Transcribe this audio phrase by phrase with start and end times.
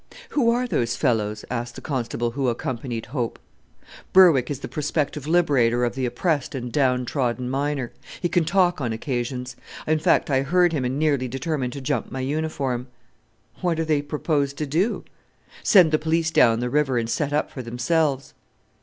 [0.29, 3.37] "Who are those fellows?" asked the Constable who accompanied Hope.
[4.13, 7.91] "Berwick is the prospective liberator of the oppressed and down trodden miner.
[8.19, 12.11] He can talk on occasions; in fact I heard him and nearly determined to jump
[12.11, 12.87] my uniform."
[13.57, 15.03] "What do they propose to do?"
[15.61, 18.33] "Send the police down the river, and set up for themselves!"